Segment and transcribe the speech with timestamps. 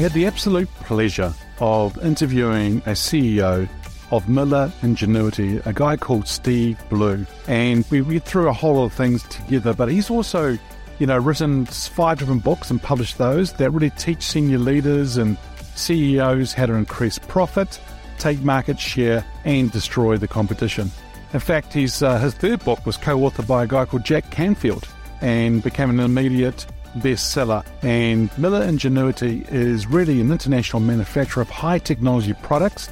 [0.00, 3.68] I had the absolute pleasure of interviewing a CEO
[4.10, 7.26] of Miller Ingenuity, a guy called Steve Blue.
[7.46, 10.56] And we went through a whole lot of things together, but he's also,
[10.98, 15.36] you know, written five different books and published those that really teach senior leaders and
[15.74, 17.78] CEOs how to increase profit,
[18.18, 20.90] take market share, and destroy the competition.
[21.34, 24.30] In fact, his, uh, his third book was co authored by a guy called Jack
[24.30, 24.88] Canfield
[25.20, 26.64] and became an immediate
[26.98, 27.64] bestseller.
[27.82, 32.90] And Miller Ingenuity is really an international manufacturer of high technology products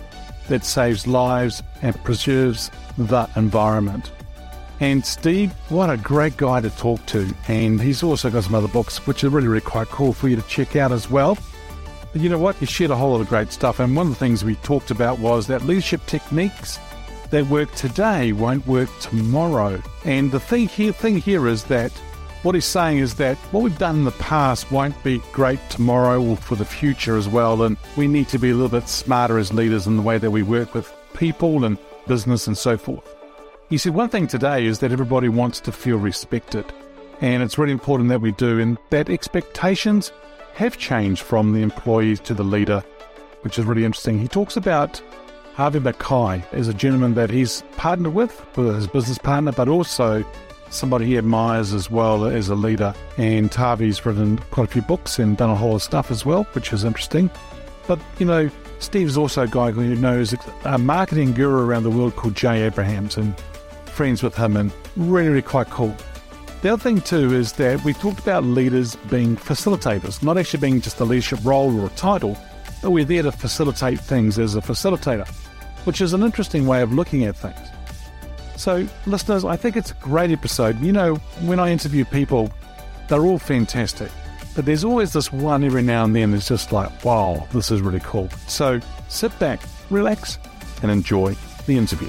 [0.48, 4.10] that saves lives and preserves the environment.
[4.80, 7.28] And Steve, what a great guy to talk to.
[7.48, 10.36] And he's also got some other books, which are really, really quite cool for you
[10.36, 11.36] to check out as well.
[12.12, 12.56] But you know what?
[12.56, 13.80] He shared a whole lot of great stuff.
[13.80, 16.78] And one of the things we talked about was that leadership techniques
[17.30, 19.82] that work today won't work tomorrow.
[20.04, 21.92] And the thing here, thing here is that
[22.42, 26.22] what he's saying is that what we've done in the past won't be great tomorrow
[26.22, 27.62] or for the future as well.
[27.62, 30.30] And we need to be a little bit smarter as leaders in the way that
[30.30, 33.16] we work with people and business and so forth.
[33.68, 36.64] He said one thing today is that everybody wants to feel respected.
[37.20, 40.12] And it's really important that we do, and that expectations
[40.54, 42.82] have changed from the employees to the leader,
[43.42, 44.18] which is really interesting.
[44.18, 45.02] He talks about
[45.54, 50.24] Harvey Mackay as a gentleman that he's partnered with, with his business partner, but also
[50.70, 52.94] somebody he admires as well as a leader.
[53.16, 56.24] And Harvey's written quite a few books and done a whole lot of stuff as
[56.24, 57.30] well, which is interesting.
[57.86, 62.16] But, you know, Steve's also a guy who knows a marketing guru around the world
[62.16, 63.38] called Jay Abrahams and
[63.86, 65.94] friends with him and really, really quite cool.
[66.62, 70.80] The other thing, too, is that we talked about leaders being facilitators, not actually being
[70.80, 72.36] just a leadership role or a title,
[72.82, 75.28] but we're there to facilitate things as a facilitator,
[75.84, 77.58] which is an interesting way of looking at things.
[78.58, 80.80] So, listeners, I think it's a great episode.
[80.80, 82.50] You know, when I interview people,
[83.06, 84.10] they're all fantastic.
[84.56, 87.80] But there's always this one every now and then that's just like, wow, this is
[87.80, 88.28] really cool.
[88.48, 90.38] So sit back, relax,
[90.82, 91.36] and enjoy
[91.66, 92.08] the interview.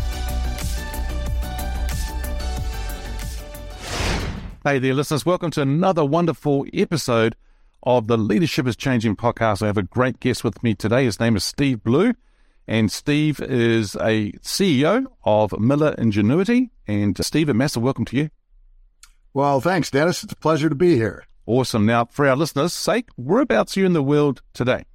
[4.63, 5.25] Hey there, listeners.
[5.25, 7.35] Welcome to another wonderful episode
[7.81, 9.63] of the Leadership is Changing podcast.
[9.63, 11.05] I have a great guest with me today.
[11.05, 12.13] His name is Steve Blue,
[12.67, 16.69] and Steve is a CEO of Miller Ingenuity.
[16.87, 18.29] And uh, Steve, a massive welcome to you.
[19.33, 20.23] Well, thanks, Dennis.
[20.23, 21.25] It's a pleasure to be here.
[21.47, 21.87] Awesome.
[21.87, 24.85] Now, for our listeners' sake, whereabouts are you in the world today?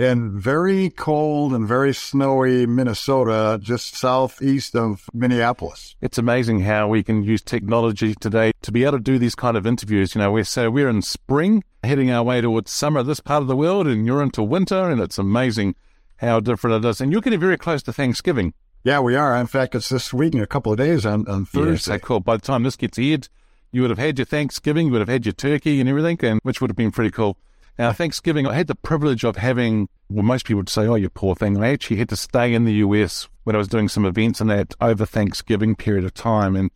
[0.00, 5.94] In very cold and very snowy Minnesota, just southeast of Minneapolis.
[6.00, 9.58] It's amazing how we can use technology today to be able to do these kind
[9.58, 10.14] of interviews.
[10.14, 13.48] You know, we're so we're in spring, heading our way towards summer this part of
[13.48, 15.74] the world, and you're into winter, and it's amazing
[16.16, 17.02] how different it is.
[17.02, 18.54] And you're getting very close to Thanksgiving.
[18.82, 19.36] Yeah, we are.
[19.36, 21.92] In fact, it's this week in a couple of days on, on Thursday.
[21.92, 22.20] Yeah, so cool.
[22.20, 23.28] By the time this gets aired,
[23.70, 26.40] you would have had your Thanksgiving, you would have had your turkey and everything, and
[26.42, 27.36] which would have been pretty cool.
[27.80, 31.08] Now, Thanksgiving, I had the privilege of having, well, most people would say, oh, you
[31.08, 31.56] poor thing.
[31.56, 34.48] I actually had to stay in the US when I was doing some events in
[34.48, 36.56] that over Thanksgiving period of time.
[36.56, 36.70] And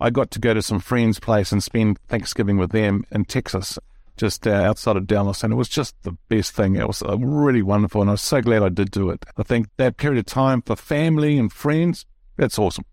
[0.00, 3.78] I got to go to some friends' place and spend Thanksgiving with them in Texas,
[4.18, 5.42] just uh, outside of Dallas.
[5.42, 6.76] And it was just the best thing.
[6.76, 8.02] It was uh, really wonderful.
[8.02, 9.24] And I was so glad I did do it.
[9.38, 12.04] I think that period of time for family and friends,
[12.36, 12.84] that's awesome.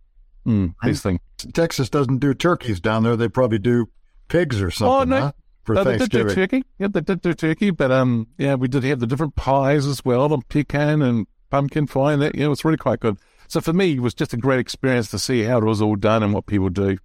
[0.45, 1.19] Mm, these things.
[1.51, 3.17] Texas doesn't do turkeys down there.
[3.17, 3.89] They probably do
[4.29, 5.13] pigs or something.
[5.13, 5.22] Oh, no.
[5.25, 5.31] Huh?
[5.67, 6.28] For no, Thanksgiving.
[6.28, 6.63] They did do turkey.
[6.79, 10.03] Yeah, they did do turkey, but um, yeah, we did have the different pies as
[10.03, 13.17] well, and pecan and pumpkin pie, and that yeah, it was really quite good.
[13.47, 15.95] So for me, it was just a great experience to see how it was all
[15.95, 16.97] done and what people do.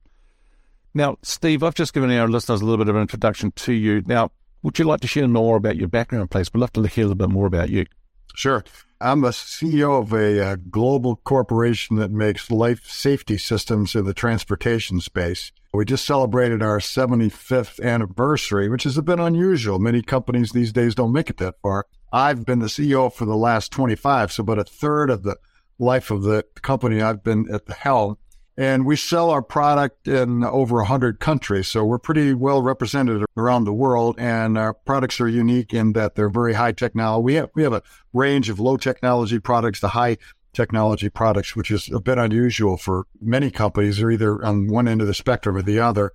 [0.95, 4.03] Now, Steve, I've just given our listeners a little bit of an introduction to you.
[4.07, 4.31] Now,
[4.63, 6.53] would you like to share more about your background, please?
[6.53, 7.87] We'd love to hear a little bit more about you.
[8.35, 8.65] Sure.
[9.01, 14.05] I'm a CEO of a, a uh, global corporation that makes life safety systems in
[14.05, 15.51] the transportation space.
[15.75, 19.79] We just celebrated our 75th anniversary, which is a bit unusual.
[19.79, 21.87] Many companies these days don't make it that far.
[22.13, 25.39] I've been the CEO for the last 25, so about a third of the
[25.79, 28.19] life of the company I've been at the helm.
[28.55, 33.65] And we sell our product in over 100 countries, so we're pretty well represented around
[33.65, 34.17] the world.
[34.19, 37.25] And our products are unique in that they're very high technology.
[37.25, 37.83] We have, we have a
[38.13, 40.19] range of low technology products to high
[40.53, 43.99] technology products, which is a bit unusual for many companies.
[43.99, 46.13] They're either on one end of the spectrum or the other.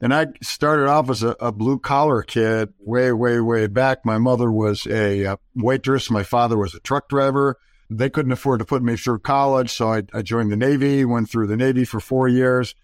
[0.00, 4.04] And I started off as a, a blue collar kid way, way, way back.
[4.04, 6.10] My mother was a uh, waitress.
[6.10, 7.58] My father was a truck driver.
[7.90, 9.70] They couldn't afford to put me through college.
[9.70, 12.74] So I, I joined the Navy, went through the Navy for four years,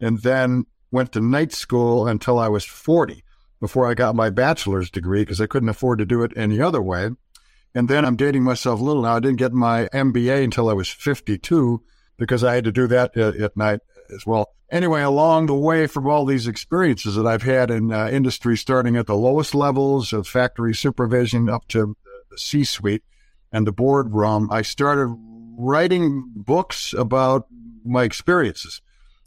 [0.00, 3.24] and then went to night school until I was 40
[3.60, 6.80] before I got my bachelor's degree because I couldn't afford to do it any other
[6.80, 7.10] way.
[7.74, 9.16] And then I'm dating myself a little now.
[9.16, 11.82] I didn't get my MBA until I was 52
[12.16, 13.80] because I had to do that at, at night
[14.14, 14.50] as well.
[14.70, 18.96] Anyway, along the way from all these experiences that I've had in uh, industry, starting
[18.96, 21.96] at the lowest levels of factory supervision up to
[22.30, 23.02] the C suite
[23.52, 25.16] and the boardroom, I started
[25.58, 27.46] writing books about
[27.84, 28.80] my experiences.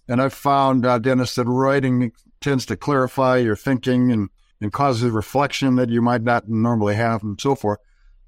[0.07, 4.29] And I've found, uh, Dennis, that writing tends to clarify your thinking and,
[4.61, 7.79] and causes reflection that you might not normally have and so forth.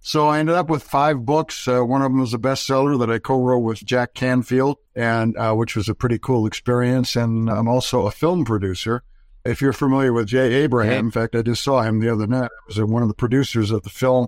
[0.07, 1.67] So I ended up with five books.
[1.67, 5.55] Uh, one of them was a bestseller that I co-wrote with Jack Canfield, and uh,
[5.55, 7.15] which was a pretty cool experience.
[7.15, 9.01] And I'm also a film producer.
[9.45, 12.51] If you're familiar with Jay Abraham, in fact, I just saw him the other night.
[12.51, 14.27] I was one of the producers of the film.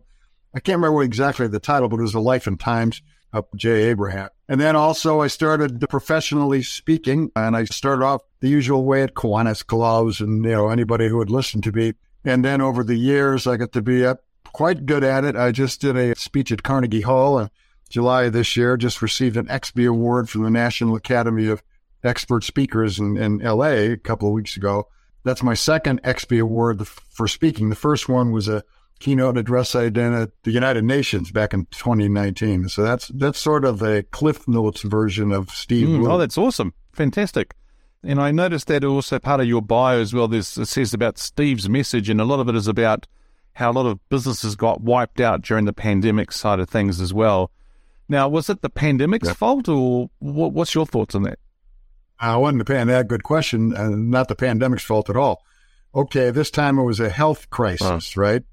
[0.56, 3.84] I can't remember exactly the title, but it was The Life and Times of Jay
[3.84, 4.30] Abraham.
[4.50, 9.14] And then also I started professionally speaking, and I started off the usual way at
[9.14, 11.94] Kiwanis Clubs and you know anybody who would listen to me.
[12.26, 14.24] And then over the years, I got to be up
[14.58, 15.36] quite good at it.
[15.36, 17.52] I just did a speech at Carnegie Hall in
[17.92, 21.62] July of this year, just received an XB award from the National Academy of
[22.04, 24.88] Expert Speakers in, in LA a couple of weeks ago.
[25.24, 27.70] That's my second XB award for speaking.
[27.70, 28.64] The first one was a
[28.98, 32.68] keynote address I did at the United Nations back in 2019.
[32.70, 35.88] So that's that's sort of a Cliff Notes version of Steve.
[35.88, 37.54] Mm, oh, that's awesome, fantastic.
[38.04, 40.28] And I noticed that also part of your bio as well.
[40.28, 43.06] This it says about Steve's message, and a lot of it is about
[43.58, 47.12] how a lot of businesses got wiped out during the pandemic side of things as
[47.12, 47.50] well.
[48.08, 51.40] Now, was it the pandemic's fault, or what, what's your thoughts on that?
[52.20, 53.08] I uh, wasn't the pandemic.
[53.08, 53.76] Good question.
[53.76, 55.44] Uh, not the pandemic's fault at all.
[55.96, 58.44] Okay, this time it was a health crisis, right?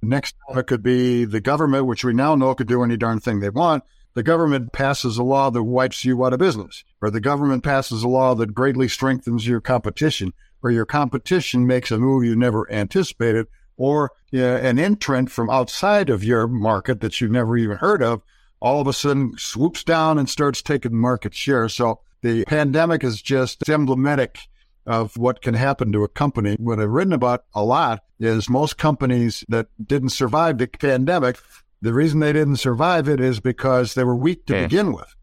[0.00, 3.20] Next time it could be the government, which we now know could do any darn
[3.20, 3.84] thing they want.
[4.14, 8.02] The government passes a law that wipes you out of business, or the government passes
[8.02, 10.32] a law that greatly strengthens your competition,
[10.62, 16.10] or your competition makes a move you never anticipated, or uh, an entrant from outside
[16.10, 18.22] of your market that you've never even heard of
[18.60, 21.68] all of a sudden swoops down and starts taking market share.
[21.68, 24.38] So the pandemic is just emblematic
[24.86, 26.56] of what can happen to a company.
[26.58, 31.38] What I've written about a lot is most companies that didn't survive the pandemic,
[31.82, 34.62] the reason they didn't survive it is because they were weak to yeah.
[34.62, 35.14] begin with.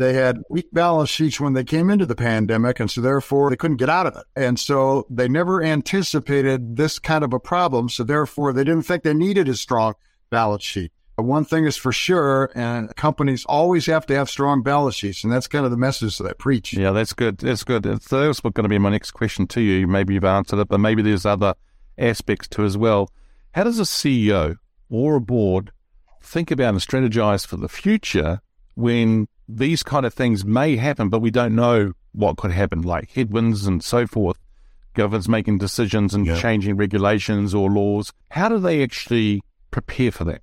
[0.00, 3.56] They had weak balance sheets when they came into the pandemic, and so therefore they
[3.56, 4.24] couldn't get out of it.
[4.34, 7.90] And so they never anticipated this kind of a problem.
[7.90, 9.92] So therefore they didn't think they needed a strong
[10.30, 10.90] balance sheet.
[11.16, 15.22] But one thing is for sure, and companies always have to have strong balance sheets,
[15.22, 16.72] and that's kind of the message that I preach.
[16.72, 17.36] Yeah, that's good.
[17.36, 17.84] That's good.
[18.02, 19.86] So that was going to be my next question to you.
[19.86, 21.52] Maybe you've answered it, but maybe there's other
[21.98, 23.10] aspects to as well.
[23.52, 24.56] How does a CEO
[24.88, 25.72] or a board
[26.22, 28.40] think about and strategize for the future
[28.76, 33.10] when these kind of things may happen, but we don't know what could happen, like
[33.10, 34.38] headwinds and so forth.
[34.94, 36.40] Governments making decisions and yeah.
[36.40, 38.12] changing regulations or laws.
[38.30, 40.42] How do they actually prepare for that?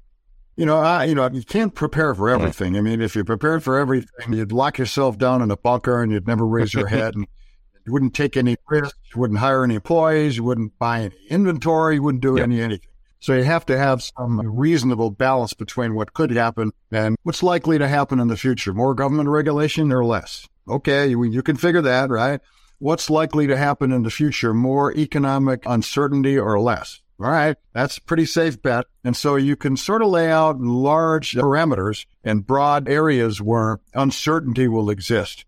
[0.55, 2.77] You know, I, you know, you can't prepare for everything.
[2.77, 6.11] I mean, if you're prepared for everything, you'd lock yourself down in a bunker and
[6.11, 7.27] you'd never raise your head, and
[7.85, 8.97] you wouldn't take any risks.
[9.13, 10.37] You wouldn't hire any employees.
[10.37, 11.95] You wouldn't buy any inventory.
[11.95, 12.45] You wouldn't do yep.
[12.45, 12.89] any anything.
[13.19, 17.77] So you have to have some reasonable balance between what could happen and what's likely
[17.77, 18.73] to happen in the future.
[18.73, 20.47] More government regulation or less?
[20.69, 22.41] Okay, you, you can figure that, right?
[22.79, 24.53] What's likely to happen in the future?
[24.53, 27.01] More economic uncertainty or less?
[27.19, 28.85] All right, that's a pretty safe bet.
[29.03, 34.67] And so you can sort of lay out large parameters and broad areas where uncertainty
[34.67, 35.43] will exist.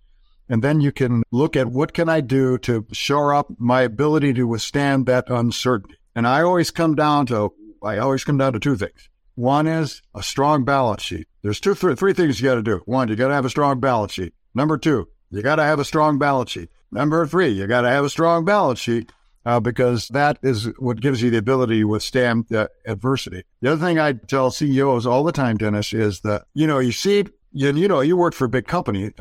[0.50, 4.34] And then you can look at what can I do to shore up my ability
[4.34, 5.98] to withstand that uncertainty.
[6.16, 9.10] And I always come down to I always come down to two things.
[9.36, 11.28] One is a strong balance sheet.
[11.42, 12.82] There's two, th- three things you got to do.
[12.86, 14.34] One, you got to have a strong balance sheet.
[14.54, 16.70] Number two, you got to have a strong balance sheet.
[16.92, 19.12] Number three, you got to have a strong balance sheet
[19.46, 23.44] uh, because that is what gives you the ability to withstand uh, adversity.
[23.62, 26.92] The other thing I tell CEOs all the time, Dennis, is that you know you
[26.92, 29.12] see, you, you know, you work for a big company,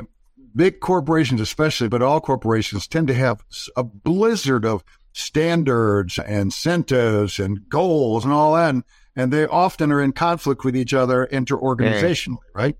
[0.55, 3.43] big corporations especially, but all corporations tend to have
[3.75, 8.69] a blizzard of standards and incentives and goals and all that.
[8.69, 8.83] And,
[9.15, 12.77] and they often are in conflict with each other interorganizationally, right?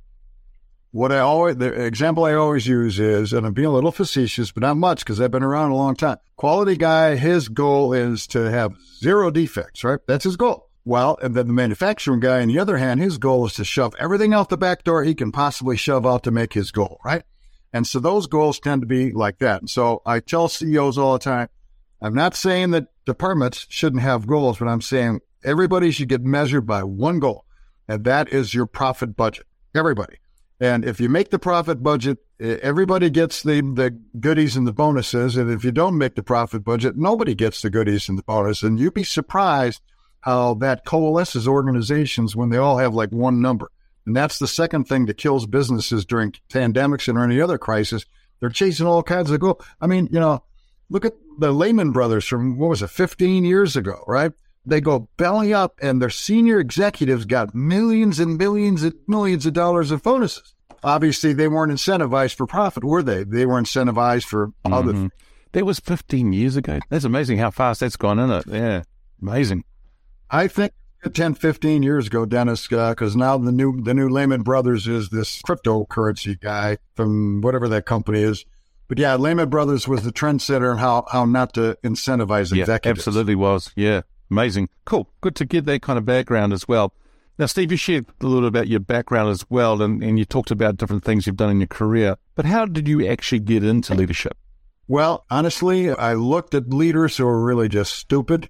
[0.91, 4.51] What I always, the example I always use is, and I'm being a little facetious,
[4.51, 6.17] but not much because I've been around a long time.
[6.35, 9.99] Quality guy, his goal is to have zero defects, right?
[10.07, 10.69] That's his goal.
[10.85, 13.93] Well, and then the manufacturing guy, on the other hand, his goal is to shove
[13.99, 17.21] everything out the back door he can possibly shove out to make his goal, right?
[17.71, 19.61] And so those goals tend to be like that.
[19.61, 21.49] And so I tell CEOs all the time,
[22.01, 26.65] I'm not saying that departments shouldn't have goals, but I'm saying everybody should get measured
[26.65, 27.45] by one goal,
[27.87, 29.45] and that is your profit budget.
[29.75, 30.17] Everybody.
[30.59, 35.37] And if you make the profit budget, everybody gets the, the goodies and the bonuses.
[35.37, 38.61] And if you don't make the profit budget, nobody gets the goodies and the bonus.
[38.61, 39.81] And you'd be surprised
[40.21, 43.71] how that coalesces organizations when they all have like one number.
[44.05, 48.05] And that's the second thing that kills businesses during pandemics and or any other crisis.
[48.39, 49.63] They're chasing all kinds of goals.
[49.79, 50.43] I mean, you know,
[50.89, 54.31] look at the Lehman Brothers from what was it, 15 years ago, right?
[54.65, 59.53] They go belly up, and their senior executives got millions and millions and millions of
[59.53, 60.53] dollars of bonuses.
[60.83, 63.23] Obviously, they weren't incentivized for profit, were they?
[63.23, 64.73] They were incentivized for mm-hmm.
[64.73, 65.11] other things.
[65.53, 66.79] That was 15 years ago.
[66.89, 68.53] That's amazing how fast that's gone, isn't it?
[68.53, 68.83] Yeah,
[69.21, 69.63] amazing.
[70.29, 70.73] I think
[71.11, 75.09] 10, 15 years ago, Dennis, because uh, now the new the new Lehman Brothers is
[75.09, 78.45] this cryptocurrency guy from whatever that company is.
[78.89, 82.85] But yeah, Lehman Brothers was the trendsetter on how, how not to incentivize executives.
[82.85, 82.89] yeah.
[82.89, 83.71] Absolutely was.
[83.75, 84.01] Yeah.
[84.31, 84.69] Amazing.
[84.85, 85.07] Cool.
[85.21, 86.91] Good to get that kind of background as well.
[87.37, 90.51] Now, Steve, you shared a little about your background as well, and, and you talked
[90.51, 92.17] about different things you've done in your career.
[92.35, 94.35] But how did you actually get into leadership?
[94.87, 98.49] Well, honestly, I looked at leaders who were really just stupid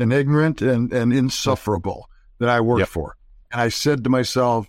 [0.00, 2.88] and ignorant and, and insufferable that I worked yep.
[2.88, 3.16] for.
[3.52, 4.68] And I said to myself,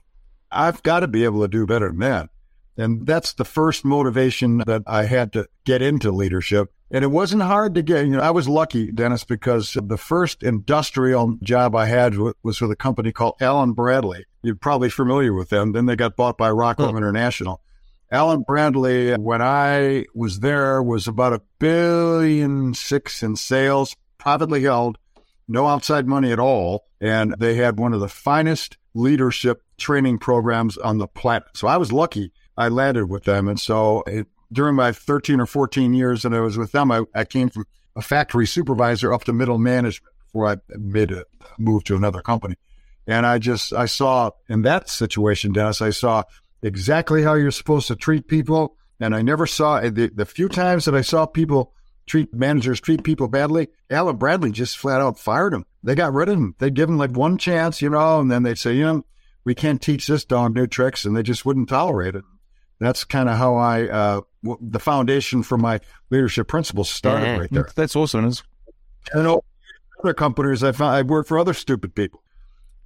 [0.51, 2.29] I've got to be able to do better than that.
[2.77, 6.71] And that's the first motivation that I had to get into leadership.
[6.91, 8.05] And it wasn't hard to get.
[8.05, 12.71] You know, I was lucky, Dennis, because the first industrial job I had was with
[12.71, 14.25] a company called Allen-Bradley.
[14.43, 15.73] You're probably familiar with them.
[15.73, 16.95] Then they got bought by Rockwell.
[16.95, 17.61] International.
[18.09, 24.97] Allen-Bradley, when I was there, was about a billion six in sales, privately held,
[25.49, 26.85] no outside money at all.
[27.01, 31.49] And they had one of the finest leadership training programs on the planet.
[31.53, 33.47] So I was lucky I landed with them.
[33.47, 37.03] And so it, during my 13 or 14 years that I was with them, I,
[37.13, 41.25] I came from a factory supervisor up to middle management before I made a
[41.57, 42.55] move to another company.
[43.05, 46.23] And I just, I saw in that situation, Dennis, I saw
[46.61, 48.75] exactly how you're supposed to treat people.
[48.99, 51.73] And I never saw eh, the, the few times that I saw people
[52.07, 53.67] treat managers treat people badly.
[53.89, 55.65] Allen-Bradley just flat out fired him.
[55.83, 56.55] They got rid of him.
[56.57, 59.05] They'd give him like one chance, you know, and then they'd say, you know,
[59.43, 62.23] we can't teach this dog new tricks, and they just wouldn't tolerate it
[62.79, 65.79] that's kind of how I uh, w- the foundation for my
[66.09, 67.69] leadership principles started yeah, right there.
[67.75, 68.25] That's awesome.
[68.25, 68.43] It's-
[69.13, 69.39] and
[70.03, 72.21] other companies, I found I worked for other stupid people,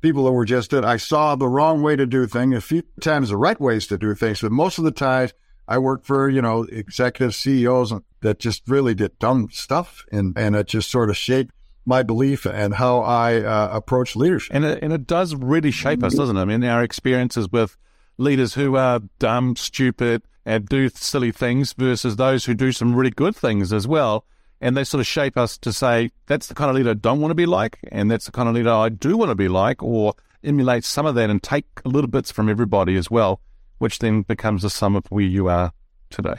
[0.01, 2.55] people that were just that I saw the wrong way to do things.
[2.55, 5.33] A few times the right ways to do things, but most of the times
[5.67, 10.55] I worked for you know executive CEOs that just really did dumb stuff, and and
[10.55, 11.53] it just sort of shaped
[11.85, 14.55] my belief and how I uh, approach leadership.
[14.55, 16.41] And it, and it does really shape us, doesn't it?
[16.41, 17.75] I mean, our experiences with
[18.21, 23.11] leaders who are dumb, stupid, and do silly things versus those who do some really
[23.11, 24.25] good things as well.
[24.59, 27.19] And they sort of shape us to say, that's the kind of leader I don't
[27.19, 29.47] want to be like, and that's the kind of leader I do want to be
[29.47, 30.13] like, or
[30.43, 33.41] emulate some of that and take little bits from everybody as well,
[33.79, 35.73] which then becomes the sum of where you are
[36.11, 36.35] today.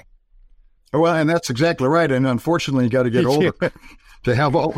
[0.92, 2.10] Well, and that's exactly right.
[2.10, 3.52] And unfortunately, you got to get older
[4.24, 4.74] to have all.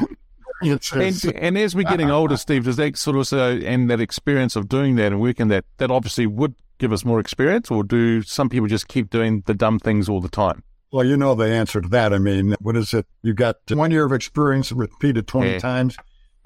[1.25, 4.56] And, and, as we're getting older, Steve, does that sort of so and that experience
[4.56, 8.23] of doing that and working that that obviously would give us more experience, or do
[8.23, 10.62] some people just keep doing the dumb things all the time?
[10.92, 12.12] Well, you know the answer to that.
[12.12, 13.06] I mean, what is it?
[13.23, 15.58] You've got one year of experience repeated 20 yeah.
[15.58, 15.96] times.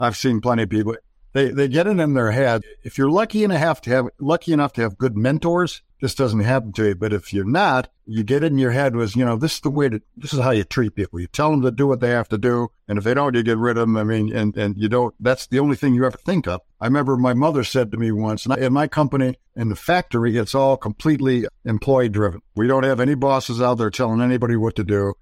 [0.01, 0.97] I've seen plenty of people.
[1.35, 2.63] They, they get it in their head.
[2.83, 6.73] If you're lucky enough to have lucky enough to have good mentors, this doesn't happen
[6.73, 6.95] to you.
[6.95, 9.61] But if you're not, you get it in your head was, you know, this is
[9.61, 11.21] the way to, this is how you treat people.
[11.21, 12.69] You tell them to do what they have to do.
[12.87, 13.97] And if they don't, you get rid of them.
[13.97, 16.61] I mean, and, and you don't, that's the only thing you ever think of.
[16.81, 20.37] I remember my mother said to me once, and in my company, in the factory,
[20.37, 22.41] it's all completely employee driven.
[22.55, 25.15] We don't have any bosses out there telling anybody what to do.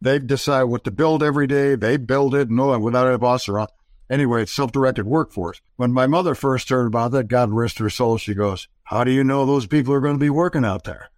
[0.00, 1.76] They decide what to build every day.
[1.76, 3.70] They build it, no, without a boss around.
[4.10, 5.60] Anyway, it's self-directed workforce.
[5.76, 9.10] When my mother first heard about that, God rest her soul, she goes, how do
[9.10, 11.08] you know those people are going to be working out there?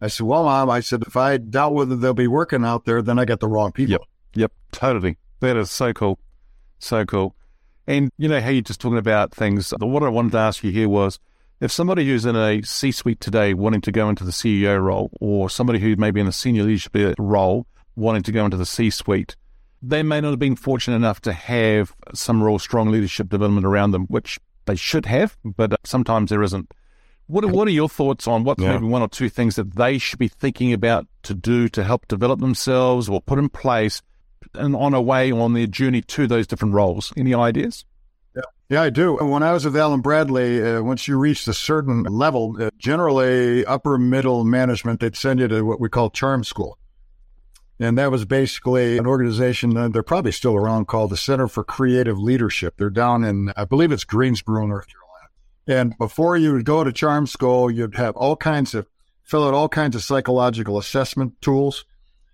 [0.00, 3.00] I said, well, mom, I said, if I doubt whether they'll be working out there,
[3.00, 3.92] then I got the wrong people.
[3.92, 4.02] Yep.
[4.34, 4.52] Yep.
[4.72, 5.16] Totally.
[5.40, 6.18] That is so cool.
[6.78, 7.34] So cool.
[7.86, 9.72] And you know how you're just talking about things.
[9.78, 11.18] What I wanted to ask you here was
[11.60, 15.10] if somebody who's in a C suite today wanting to go into the CEO role,
[15.20, 18.66] or somebody who may be in a senior leadership role wanting to go into the
[18.66, 19.36] C suite,
[19.88, 23.90] they may not have been fortunate enough to have some real strong leadership development around
[23.90, 26.72] them, which they should have, but sometimes there isn't.
[27.26, 28.74] What are, what are your thoughts on what's yeah.
[28.74, 32.06] maybe one or two things that they should be thinking about to do to help
[32.06, 34.02] develop themselves or put in place
[34.54, 37.12] and on a way on their journey to those different roles?
[37.16, 37.84] Any ideas?
[38.36, 39.16] Yeah, yeah, I do.
[39.16, 43.96] When I was with Allen-Bradley, uh, once you reached a certain level, uh, generally upper
[43.96, 46.78] middle management, they'd send you to what we call charm school.
[47.80, 52.18] And that was basically an organization, they're probably still around, called the Center for Creative
[52.18, 52.74] Leadership.
[52.76, 55.04] They're down in, I believe it's Greensboro, North Carolina.
[55.66, 58.86] And before you would go to charm school, you'd have all kinds of,
[59.24, 61.84] fill out all kinds of psychological assessment tools.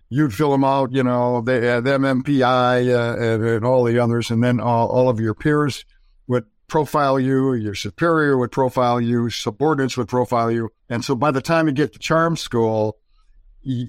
[0.09, 4.29] You'd fill them out, you know, the, MMPI uh, and, and, all the others.
[4.29, 5.85] And then all, all of your peers
[6.27, 10.69] would profile you, your superior would profile you, subordinates would profile you.
[10.89, 12.97] And so by the time you get to charm school,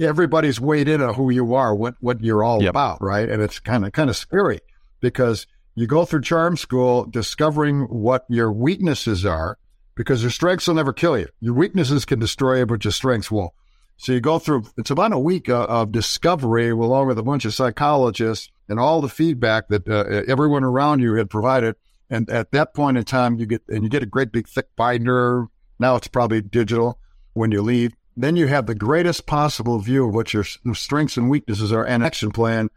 [0.01, 2.71] everybody's weighed in on who you are, what what you're all yep.
[2.71, 3.29] about, right?
[3.29, 4.61] And it's kind of kind of scary
[5.01, 9.59] because you go through charm school discovering what your weaknesses are,
[9.95, 11.29] because your strengths will never kill you.
[11.41, 13.53] Your weaknesses can destroy you, but your strengths won't.
[13.97, 14.65] So you go through.
[14.77, 19.01] It's about a week of, of discovery, along with a bunch of psychologists and all
[19.01, 21.77] the feedback that uh, everyone around you had provided.
[22.11, 24.69] And at that point in time, you get and you get a great big thick
[24.77, 25.47] binder.
[25.79, 26.99] Now it's probably digital
[27.33, 31.31] when you leave then you have the greatest possible view of what your strengths and
[31.31, 32.69] weaknesses are and action plan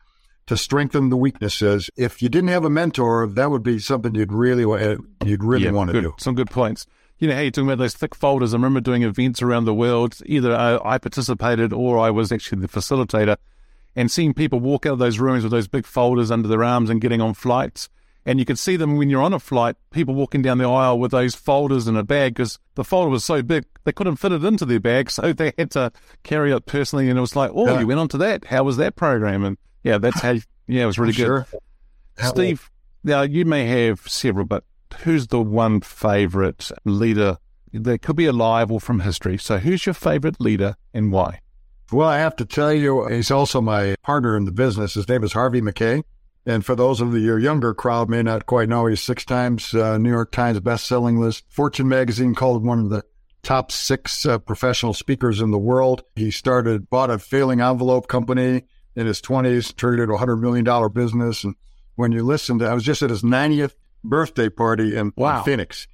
[0.48, 1.90] to strengthen the weaknesses.
[1.96, 5.66] If you didn't have a mentor, that would be something you'd really eh, you'd really
[5.66, 6.04] yeah, want to good.
[6.04, 6.14] do.
[6.20, 6.86] Some good points.
[7.18, 8.54] You know, hey, you're talking about those thick folders.
[8.54, 10.18] I remember doing events around the world.
[10.26, 13.38] Either I, I participated or I was actually the facilitator,
[13.96, 16.90] and seeing people walk out of those rooms with those big folders under their arms
[16.90, 17.90] and getting on flights.
[18.26, 20.98] And you could see them when you're on a flight, people walking down the aisle
[20.98, 24.32] with those folders in a bag because the folder was so big they couldn't fit
[24.32, 25.92] it into their bag, so they had to
[26.24, 27.10] carry it personally.
[27.10, 27.80] And it was like, oh, yeah.
[27.80, 28.46] you went on to that.
[28.46, 29.46] How was that program?
[29.46, 30.36] And yeah, that's how.
[30.68, 31.26] Yeah, it was really good.
[31.26, 31.48] Sure.
[32.18, 32.72] Steve,
[33.04, 34.64] now you may have several, but
[35.04, 37.38] who's the one favorite leader
[37.72, 39.38] that could be alive or from history?
[39.38, 41.42] So, who's your favorite leader and why?
[41.92, 44.96] Well, I have to tell you, he's also my partner in the business.
[44.96, 46.02] His name is Harvey Mackay.
[46.46, 49.98] And for those of your younger crowd may not quite know, he's six times uh,
[49.98, 51.44] New York Times best-selling list.
[51.50, 53.04] Fortune magazine called one of the
[53.42, 56.04] top six uh, professional speakers in the world.
[56.16, 58.64] He started, bought a failing envelope company
[58.96, 61.44] in his 20s, turned it into a $100 million business.
[61.44, 61.56] And
[61.96, 63.74] when you listen to, I was just at his 90th
[64.04, 65.40] birthday party in, wow.
[65.40, 65.88] in Phoenix.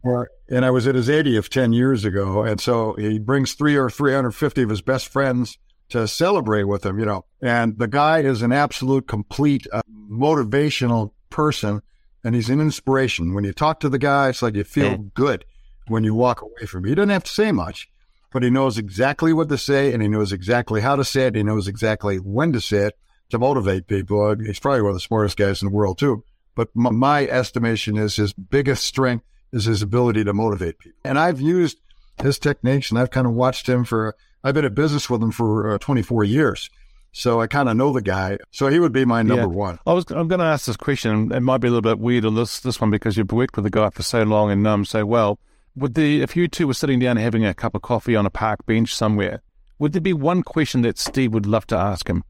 [0.00, 2.42] Where, and I was at his 80th 10 years ago.
[2.42, 5.58] And so he brings three or 350 of his best friends
[5.90, 7.24] to celebrate with him, you know.
[7.40, 11.82] And the guy is an absolute complete uh, motivational person
[12.24, 13.34] and he's an inspiration.
[13.34, 15.14] When you talk to the guy, it's like you feel mm.
[15.14, 15.44] good
[15.86, 16.90] when you walk away from him.
[16.90, 17.88] He doesn't have to say much,
[18.32, 21.36] but he knows exactly what to say and he knows exactly how to say it.
[21.36, 22.98] He knows exactly when to say it
[23.30, 24.36] to motivate people.
[24.36, 26.24] He's probably one of the smartest guys in the world too.
[26.54, 30.98] But my, my estimation is his biggest strength is his ability to motivate people.
[31.04, 31.78] And I've used
[32.22, 35.32] his techniques and I've kind of watched him for I've been in business with him
[35.32, 36.70] for uh, 24 years.
[37.12, 38.38] So I kind of know the guy.
[38.50, 39.46] So he would be my number yeah.
[39.46, 39.78] one.
[39.86, 41.32] I was I'm going to ask this question.
[41.32, 43.64] It might be a little bit weird on this this one because you've worked with
[43.64, 45.38] the guy for so long and know him so well.
[45.76, 48.30] Would the if you two were sitting down having a cup of coffee on a
[48.30, 49.42] park bench somewhere,
[49.78, 52.24] would there be one question that Steve would love to ask him?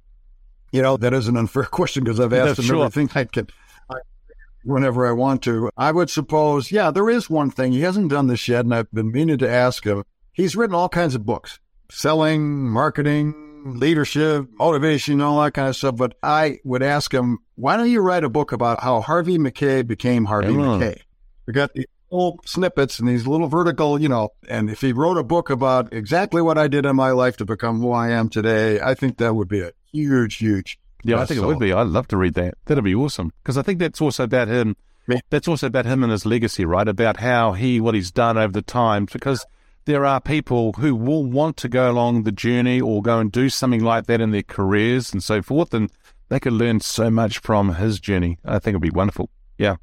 [0.70, 2.84] You know that is an unfair question because I've asked him sure.
[2.84, 3.48] everything I can.
[4.64, 8.26] Whenever I want to, I would suppose, yeah, there is one thing he hasn't done
[8.26, 10.04] this yet, and I've been meaning to ask him.
[10.32, 11.58] He's written all kinds of books
[11.90, 15.96] selling, marketing, leadership, motivation, all that kind of stuff.
[15.96, 19.82] But I would ask him, why don't you write a book about how Harvey Mackay
[19.82, 21.02] became Harvey Mackay?
[21.46, 25.18] We got these little snippets and these little vertical, you know, and if he wrote
[25.18, 28.28] a book about exactly what I did in my life to become who I am
[28.28, 30.78] today, I think that would be a huge, huge.
[31.02, 31.72] Yeah, I think it would be.
[31.72, 32.54] I'd love to read that.
[32.66, 33.32] That'd be awesome.
[33.42, 34.76] Because I think that's also about him.
[35.30, 36.86] That's also about him and his legacy, right?
[36.86, 39.06] About how he, what he's done over the time.
[39.10, 39.46] Because
[39.86, 43.48] there are people who will want to go along the journey or go and do
[43.48, 45.90] something like that in their careers and so forth, and
[46.28, 48.38] they could learn so much from his journey.
[48.44, 49.30] I think it'd be wonderful.
[49.56, 49.76] Yeah.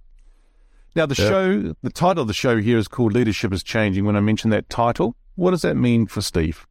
[0.96, 1.28] Now, the yeah.
[1.28, 4.06] show, the title of the show here is called Leadership is Changing.
[4.06, 6.68] When I mention that title, what does that mean for Steve?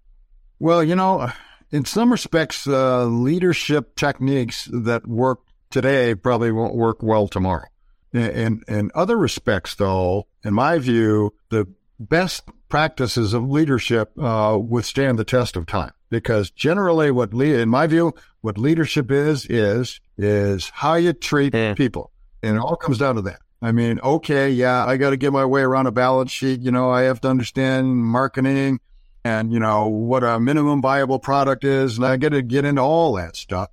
[0.61, 1.31] Well, you know,
[1.71, 7.67] in some respects, uh, leadership techniques that work today probably won't work well tomorrow.
[8.13, 11.67] In, in other respects, though, in my view, the
[11.99, 15.93] best practices of leadership uh, withstand the test of time.
[16.11, 21.55] Because generally, what le- in my view, what leadership is is is how you treat
[21.55, 21.75] yeah.
[21.75, 23.41] people, and it all comes down to that.
[23.61, 26.61] I mean, okay, yeah, I got to get my way around a balance sheet.
[26.61, 28.79] You know, I have to understand marketing
[29.25, 32.83] and you know what a minimum viable product is, and I get to get into
[32.83, 33.71] all that stuff.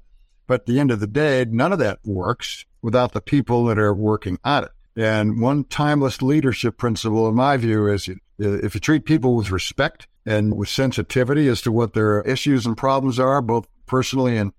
[0.47, 3.77] But at the end of the day, none of that works without the people that
[3.77, 4.71] are working on it.
[4.95, 10.07] And one timeless leadership principle, in my view, is if you treat people with respect
[10.25, 14.51] and with sensitivity as to what their issues and problems are, both personally and,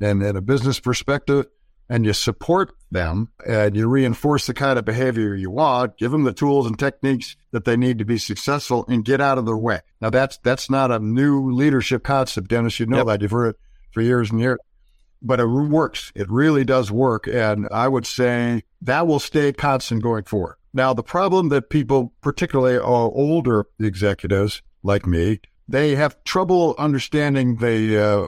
[0.00, 1.46] and in a business perspective,
[1.88, 6.24] and you support them and you reinforce the kind of behavior you want, give them
[6.24, 9.56] the tools and techniques that they need to be successful and get out of their
[9.56, 9.80] way.
[10.00, 12.80] Now that's that's not a new leadership concept, Dennis.
[12.80, 13.06] You know yep.
[13.06, 13.22] that.
[13.22, 13.60] You've heard it
[13.92, 14.58] for years and years.
[15.22, 16.12] But it works.
[16.14, 17.26] It really does work.
[17.26, 20.56] And I would say that will stay constant going forward.
[20.74, 27.98] Now, the problem that people, particularly older executives like me, they have trouble understanding the
[27.98, 28.26] uh,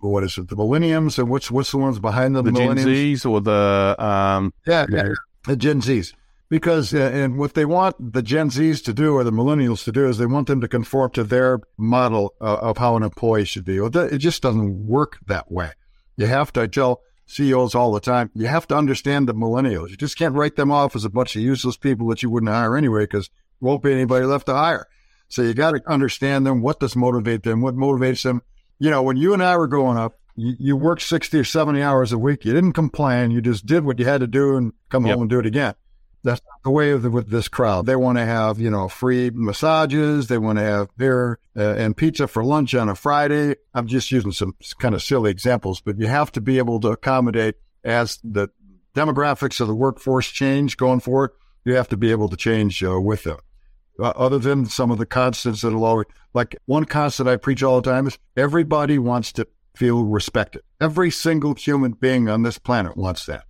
[0.00, 2.76] what is it, the millenniums, and what's what's the ones behind them, the, the Gen
[2.76, 5.08] Zs or the um, yeah, yeah,
[5.46, 6.12] the Gen Zs.
[6.48, 9.92] Because uh, and what they want the Gen Zs to do or the millennials to
[9.92, 13.44] do is they want them to conform to their model uh, of how an employee
[13.44, 13.80] should be.
[13.80, 15.72] Well, it just doesn't work that way.
[16.16, 18.30] You have to I tell CEOs all the time.
[18.34, 19.90] You have to understand the millennials.
[19.90, 22.52] You just can't write them off as a bunch of useless people that you wouldn't
[22.52, 23.28] hire anyway, because
[23.60, 24.86] won't be anybody left to hire.
[25.28, 26.62] So you got to understand them.
[26.62, 27.60] What does motivate them?
[27.60, 28.42] What motivates them?
[28.78, 31.82] You know, when you and I were growing up, you, you worked 60 or 70
[31.82, 32.44] hours a week.
[32.44, 33.30] You didn't complain.
[33.30, 35.14] You just did what you had to do and come yep.
[35.14, 35.74] home and do it again.
[36.22, 37.86] That's not the way the, with this crowd.
[37.86, 40.26] They want to have, you know, free massages.
[40.26, 43.54] They want to have beer uh, and pizza for lunch on a Friday.
[43.72, 46.88] I'm just using some kind of silly examples, but you have to be able to
[46.88, 48.48] accommodate as the
[48.94, 51.30] demographics of the workforce change going forward.
[51.64, 53.38] You have to be able to change uh, with them.
[53.98, 57.80] Uh, other than some of the constants that'll always, like one constant I preach all
[57.80, 60.62] the time is everybody wants to feel respected.
[60.80, 63.44] Every single human being on this planet wants that.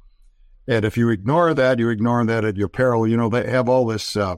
[0.69, 3.07] And if you ignore that, you ignore that at your peril.
[3.07, 4.37] You know, they have all this uh,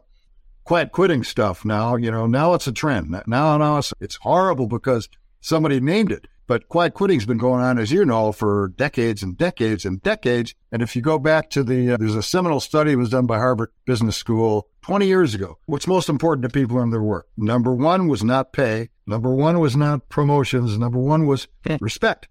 [0.65, 1.97] quiet quitting stuff now.
[1.97, 3.11] You know, now it's a trend.
[3.27, 5.09] Now, now it's, it's horrible because
[5.41, 6.27] somebody named it.
[6.49, 10.55] But quiet quitting's been going on, as you know, for decades and decades and decades.
[10.73, 13.27] And if you go back to the, uh, there's a seminal study that was done
[13.27, 15.59] by Harvard Business School 20 years ago.
[15.67, 17.29] What's most important to people in their work?
[17.37, 18.89] Number one was not pay.
[19.07, 20.79] Number one was not promotions.
[20.79, 21.47] Number one was
[21.81, 22.29] respect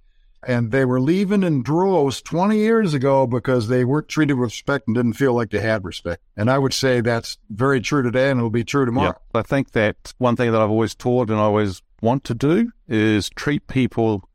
[0.48, 4.88] and they were leaving in droves 20 years ago because they weren't treated with respect
[4.88, 6.22] and didn't feel like they had respect.
[6.36, 9.20] And I would say that's very true today and it'll be true tomorrow.
[9.34, 12.34] Yeah, I think that one thing that I've always taught and I always want to
[12.34, 14.28] do is treat people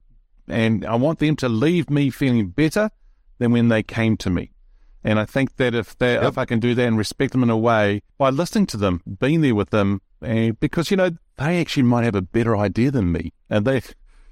[0.49, 2.91] and I want them to leave me feeling better
[3.39, 4.53] than when they came to me.
[5.05, 6.25] And I think that if they, yep.
[6.25, 9.03] if I can do that and respect them in a way by listening to them,
[9.19, 12.93] being there with them, and because you know they actually might have a better idea
[12.93, 13.83] than me, and they,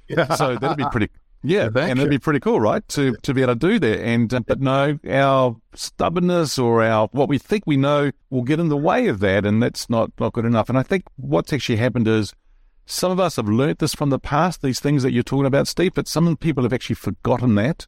[0.08, 0.32] yeah.
[0.34, 1.08] so that'd be pretty
[1.42, 2.86] yeah, and it'd be pretty cool, right?
[2.88, 7.08] To to be able to do that, and uh, but no, our stubbornness or our
[7.12, 10.12] what we think we know will get in the way of that, and that's not
[10.20, 10.68] not good enough.
[10.68, 12.34] And I think what's actually happened is
[12.90, 15.68] some of us have learnt this from the past, these things that you're talking about,
[15.68, 15.92] Steve.
[15.94, 17.86] But some people have actually forgotten that,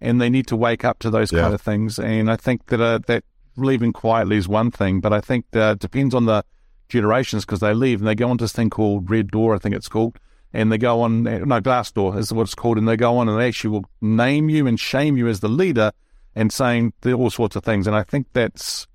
[0.00, 1.42] and they need to wake up to those yeah.
[1.42, 1.98] kind of things.
[1.98, 3.24] And I think that uh, that
[3.56, 6.44] leaving quietly is one thing, but I think that it depends on the
[6.88, 9.74] generations because they leave and they go on this thing called Red Door, I think
[9.74, 10.18] it's called
[10.56, 13.38] and they go on, no, Glassdoor is what it's called, and they go on and
[13.38, 15.92] they actually will name you and shame you as the leader
[16.34, 17.86] and saying all sorts of things.
[17.86, 18.86] And I think that's,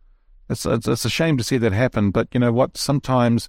[0.49, 2.09] it's, it's, it's a shame to see that happen.
[2.09, 2.77] But you know what?
[2.77, 3.47] Sometimes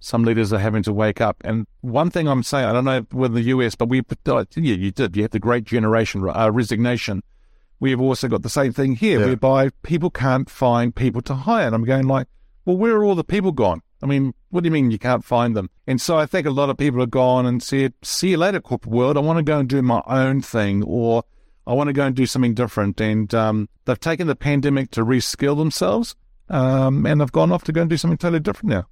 [0.00, 1.36] some leaders are having to wake up.
[1.44, 4.90] And one thing I'm saying, I don't know with the US, but we, yeah, you
[4.90, 5.16] did.
[5.16, 7.22] You had the great generation uh, resignation.
[7.80, 9.26] We have also got the same thing here, yeah.
[9.26, 11.66] whereby people can't find people to hire.
[11.66, 12.26] And I'm going like,
[12.64, 13.82] well, where are all the people gone?
[14.02, 15.70] I mean, what do you mean you can't find them?
[15.86, 18.60] And so I think a lot of people have gone and said, see you later,
[18.60, 19.16] corporate world.
[19.16, 21.24] I want to go and do my own thing or
[21.66, 23.00] I want to go and do something different.
[23.00, 26.14] And um, they've taken the pandemic to reskill themselves
[26.48, 28.86] um, and they've gone off to go and do something totally different now.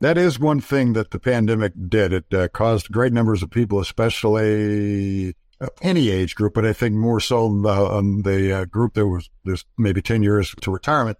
[0.00, 2.12] That is one thing that the pandemic did.
[2.12, 6.94] It uh, caused great numbers of people, especially uh, any age group, but I think
[6.94, 11.18] more so the, um, the uh, group that was there's maybe 10 years to retirement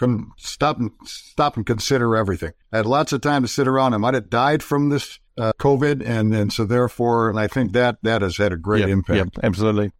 [0.00, 2.52] can stop and stop and consider everything.
[2.72, 3.92] I had lots of time to sit around.
[3.92, 7.72] I might have died from this uh, COVID, and and so therefore, and I think
[7.72, 9.36] that that has had a great yep, impact.
[9.36, 9.92] Yep, absolutely.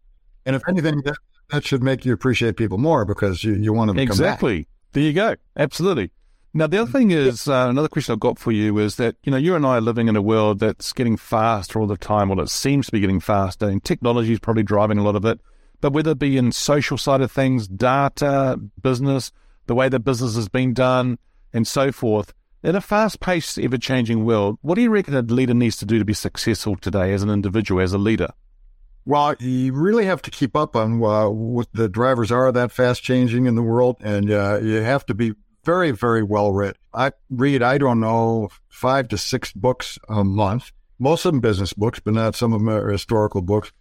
[0.45, 1.17] And if anything, that,
[1.51, 4.67] that should make you appreciate people more because you, you want them to exactly.
[4.93, 5.35] There you go.
[5.55, 6.11] Absolutely.
[6.53, 9.31] Now, the other thing is uh, another question I've got for you is that you
[9.31, 12.27] know you and I are living in a world that's getting faster all the time.
[12.27, 15.23] Well, it seems to be getting faster, and technology is probably driving a lot of
[15.23, 15.39] it.
[15.79, 19.31] But whether it be in social side of things, data, business,
[19.67, 21.17] the way that business has been done,
[21.53, 22.33] and so forth.
[22.63, 25.85] In a fast paced, ever changing world, what do you reckon a leader needs to
[25.85, 28.29] do to be successful today as an individual, as a leader?
[29.05, 33.01] Well, you really have to keep up on uh, what the drivers are that fast
[33.01, 35.33] changing in the world, and uh, you have to be
[35.63, 36.75] very, very well read.
[36.93, 41.73] I read, I don't know, five to six books a month, most of them business
[41.73, 43.71] books, but not some of them are historical books.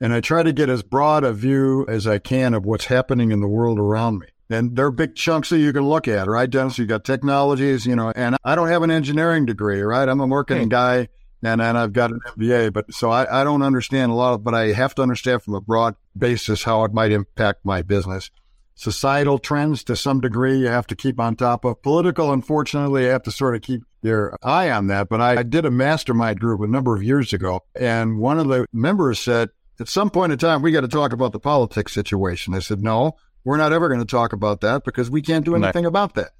[0.00, 3.30] And I try to get as broad a view as I can of what's happening
[3.30, 4.26] in the world around me.
[4.50, 6.78] And there are big chunks that you can look at, right, Dennis?
[6.78, 10.08] You got technologies, you know, and I don't have an engineering degree, right?
[10.08, 10.70] I'm a marketing hmm.
[10.70, 11.08] guy
[11.44, 14.42] and, and I've got an MBA, but so I, I don't understand a lot of,
[14.42, 18.30] but I have to understand from a broad basis how it might impact my business.
[18.76, 21.80] Societal trends to some degree, you have to keep on top of.
[21.82, 25.42] Political, unfortunately, you have to sort of keep your eye on that, but I, I
[25.44, 29.50] did a mastermind group a number of years ago, and one of the members said,
[29.80, 32.54] at some point in time, we got to talk about the politics situation.
[32.54, 35.54] I said, no, we're not ever going to talk about that because we can't do
[35.54, 35.88] anything no.
[35.88, 36.30] about that.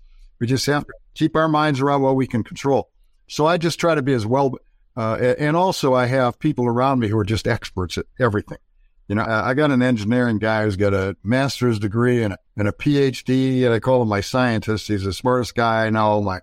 [0.40, 2.90] We just have to keep our minds around what we can control.
[3.29, 4.55] So I just try to be as well.
[4.97, 8.59] Uh, and also, I have people around me who are just experts at everything.
[9.09, 12.67] You know, I got an engineering guy who's got a master's degree and a, and
[12.67, 14.88] a PhD, and I call him my scientist.
[14.88, 16.23] He's the smartest guy I know.
[16.23, 16.40] My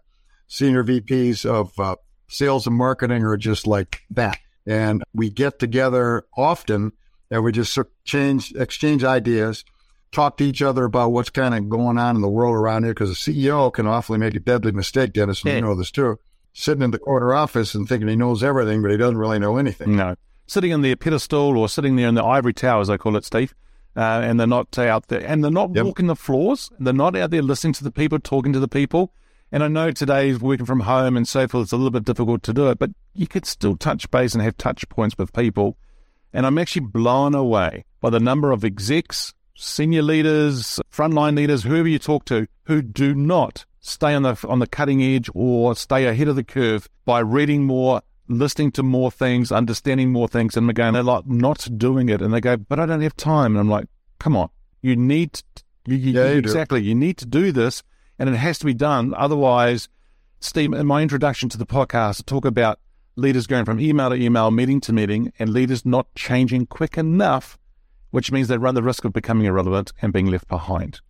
[0.48, 1.96] senior VPs of uh,
[2.28, 4.38] sales and marketing are just like that.
[4.68, 6.92] And we get together often
[7.32, 9.66] and we just change, exchange ideas,
[10.12, 12.94] talk to each other about what's kind of going on in the world around here.
[12.94, 15.56] Because a CEO can awfully make a deadly mistake, Dennis, and yeah.
[15.56, 16.20] you know this too.
[16.54, 19.58] Sitting in the corner office and thinking he knows everything, but he doesn't really know
[19.58, 19.96] anything.
[19.96, 20.16] No
[20.52, 23.24] sitting in their pedestal or sitting there in the ivory tower, as I call it,
[23.24, 23.56] Steve.
[23.96, 25.86] Uh, and they're not out there, and they're not yep.
[25.86, 26.70] walking the floors.
[26.80, 29.14] They're not out there listening to the people, talking to the people.
[29.52, 32.44] And I know today, working from home and so forth, it's a little bit difficult
[32.44, 35.78] to do it, but you could still touch base and have touch points with people.
[36.34, 41.88] And I'm actually blown away by the number of execs, senior leaders, frontline leaders, whoever
[41.88, 46.08] you talk to, who do not stay on the on the cutting edge or stay
[46.08, 48.02] ahead of the curve by reading more,
[48.38, 52.34] listening to more things, understanding more things, and again, they're like not doing it, and
[52.34, 53.88] they go, "But I don't have time." And I'm like,
[54.20, 54.50] "Come on,
[54.82, 55.44] you need to,
[55.86, 56.88] you, you, yeah, you exactly, do.
[56.88, 57.84] you need to do this,
[58.18, 59.14] and it has to be done.
[59.16, 59.90] Otherwise,
[60.40, 62.80] Steve, in my introduction to the podcast, I talk about
[63.16, 67.58] leaders going from email to email, meeting to meeting, and leaders not changing quick enough,
[68.10, 71.02] which means they run the risk of becoming irrelevant and being left behind.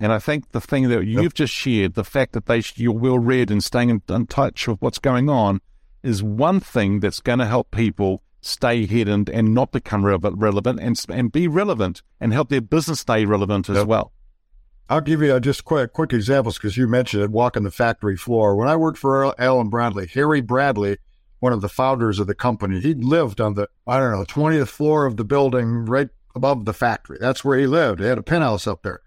[0.00, 1.34] And I think the thing that you've yep.
[1.34, 4.82] just shared, the fact that they you're well read and staying in, in touch with
[4.82, 5.60] what's going on,
[6.04, 10.18] is one thing that's going to help people stay ahead and, and not become re-
[10.22, 13.86] relevant and, and be relevant and help their business stay relevant as yep.
[13.86, 14.12] well.
[14.90, 18.54] I'll give you just quick, quick examples because you mentioned it, walking the factory floor.
[18.54, 20.98] When I worked for Allen-Bradley, Harry Bradley,
[21.40, 24.68] one of the founders of the company, he lived on the, I don't know, 20th
[24.68, 27.16] floor of the building right above the factory.
[27.18, 28.00] That's where he lived.
[28.00, 29.00] He had a penthouse up there.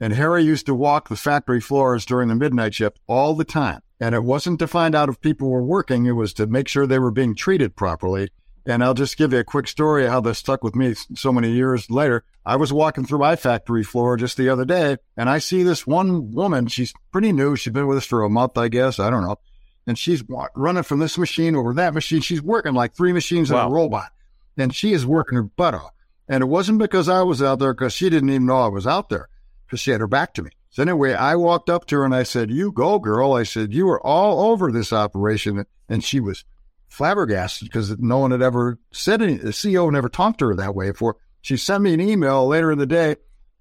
[0.00, 3.82] And Harry used to walk the factory floors during the midnight shift all the time.
[4.02, 6.88] And it wasn't to find out if people were working, it was to make sure
[6.88, 8.30] they were being treated properly.
[8.66, 11.32] And I'll just give you a quick story of how this stuck with me so
[11.32, 12.24] many years later.
[12.44, 15.86] I was walking through my factory floor just the other day, and I see this
[15.86, 16.66] one woman.
[16.66, 17.54] She's pretty new.
[17.54, 18.98] She's been with us for a month, I guess.
[18.98, 19.38] I don't know.
[19.86, 20.24] And she's
[20.56, 22.22] running from this machine over that machine.
[22.22, 23.66] She's working like three machines wow.
[23.66, 24.10] in a robot.
[24.56, 25.92] And she is working her butt off.
[26.26, 28.84] And it wasn't because I was out there, because she didn't even know I was
[28.86, 29.28] out there,
[29.64, 30.50] because she had her back to me.
[30.72, 33.74] So anyway, I walked up to her and I said, "You go, girl." I said,
[33.74, 36.44] "You were all over this operation," and she was
[36.88, 39.36] flabbergasted because no one had ever said any.
[39.36, 41.16] The CEO never talked to her that way before.
[41.42, 43.16] She sent me an email later in the day,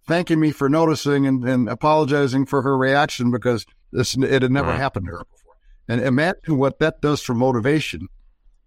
[0.07, 4.69] thanking me for noticing and, and apologizing for her reaction because this it had never
[4.69, 4.79] right.
[4.79, 5.55] happened to her before.
[5.89, 8.07] And imagine what that does for motivation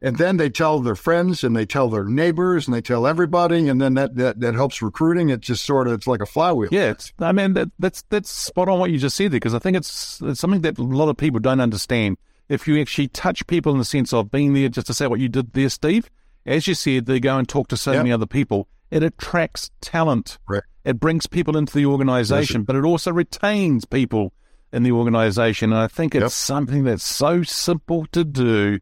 [0.05, 3.69] and then they tell their friends and they tell their neighbors and they tell everybody
[3.69, 6.69] and then that that, that helps recruiting it just sort of it's like a flywheel
[6.71, 9.55] yeah it's, i mean that, that's that's spot on what you just said there because
[9.55, 12.17] i think it's, it's something that a lot of people don't understand
[12.49, 15.19] if you actually touch people in the sense of being there just to say what
[15.19, 16.09] you did there steve
[16.47, 18.01] as you said they go and talk to so yep.
[18.01, 20.62] many other people it attracts talent right.
[20.85, 24.33] it brings people into the organization but it also retains people
[24.73, 26.31] in the organization and i think it's yep.
[26.31, 28.79] something that's so simple to do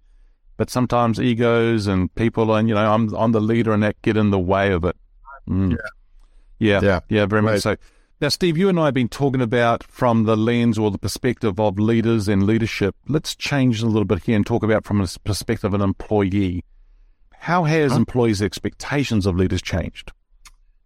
[0.62, 4.16] but sometimes egos and people and you know I'm I'm the leader and that get
[4.16, 4.94] in the way of it.
[5.50, 5.72] Mm.
[5.72, 5.76] Yeah.
[6.60, 7.54] yeah, yeah, yeah, very right.
[7.54, 7.76] much so.
[8.20, 11.58] Now, Steve, you and I have been talking about from the lens or the perspective
[11.58, 12.94] of leaders and leadership.
[13.08, 16.64] Let's change a little bit here and talk about from a perspective of an employee.
[17.32, 20.12] How has employees' expectations of leaders changed?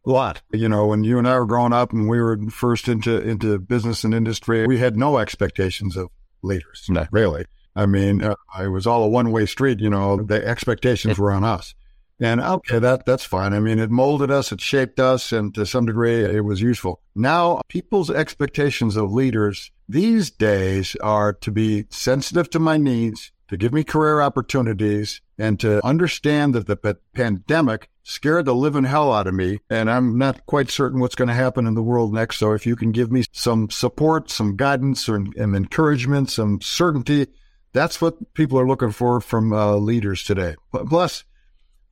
[0.06, 0.40] A lot.
[0.54, 3.58] You know, when you and I were growing up and we were first into into
[3.58, 6.08] business and industry, we had no expectations of
[6.40, 6.86] leaders.
[6.88, 7.06] No.
[7.10, 7.44] Really.
[7.76, 9.80] I mean, uh, it was all a one way street.
[9.80, 11.74] You know, the expectations were on us.
[12.18, 13.52] And okay, that that's fine.
[13.52, 17.02] I mean, it molded us, it shaped us, and to some degree, it was useful.
[17.14, 23.58] Now, people's expectations of leaders these days are to be sensitive to my needs, to
[23.58, 29.12] give me career opportunities, and to understand that the p- pandemic scared the living hell
[29.12, 29.60] out of me.
[29.68, 32.38] And I'm not quite certain what's going to happen in the world next.
[32.38, 37.26] So if you can give me some support, some guidance, or, and encouragement, some certainty,
[37.72, 40.56] that's what people are looking for from uh, leaders today.
[40.88, 41.24] Plus,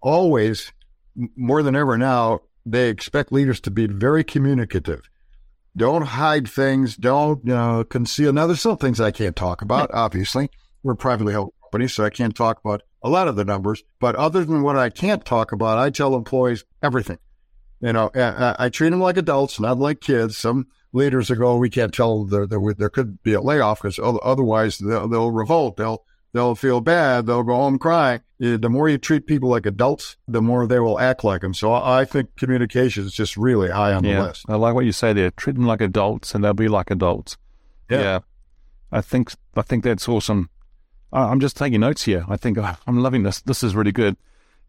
[0.01, 0.73] always,
[1.37, 5.03] more than ever now, they expect leaders to be very communicative.
[5.77, 6.97] Don't hide things.
[6.97, 8.33] Don't you know, conceal.
[8.33, 9.91] Now, there's some things I can't talk about.
[9.95, 10.51] Obviously,
[10.83, 13.83] we're privately held company, so I can't talk about a lot of the numbers.
[14.01, 17.19] But other than what I can't talk about, I tell employees everything.
[17.81, 20.39] You know, I, I treat them like adults, not like kids.
[20.39, 24.79] Some leaders ago, we can't tell there, there, there could be a layoff because otherwise
[24.79, 25.77] they'll, they'll revolt.
[25.77, 27.27] They'll they'll feel bad.
[27.27, 28.21] They'll go home crying.
[28.41, 31.55] Eh, the more you treat people like adults, the more they will act like them.
[31.55, 34.47] So I think communication is just really high on yeah, the list.
[34.49, 35.31] I like what you say there.
[35.33, 37.37] Treat them like adults, and they'll be like adults.
[37.91, 38.01] Yeah.
[38.01, 38.19] yeah.
[38.93, 40.49] I think I think that's awesome.
[41.13, 42.25] I'm just taking notes here.
[42.29, 43.41] I think oh, I'm loving this.
[43.41, 44.17] This is really good.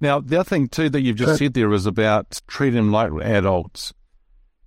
[0.01, 3.11] Now, the other thing too that you've just said there is about treating them like
[3.23, 3.93] adults.